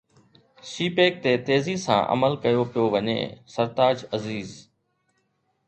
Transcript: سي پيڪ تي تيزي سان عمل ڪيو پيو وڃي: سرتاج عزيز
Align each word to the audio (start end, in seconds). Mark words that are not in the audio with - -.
سي 0.69 0.87
پيڪ 0.95 1.13
تي 1.25 1.33
تيزي 1.49 1.75
سان 1.85 2.01
عمل 2.13 2.33
ڪيو 2.43 2.63
پيو 2.73 2.85
وڃي: 2.93 3.19
سرتاج 3.53 3.97
عزيز 4.15 4.49